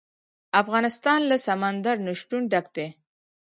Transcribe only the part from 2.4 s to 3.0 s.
ډک دی.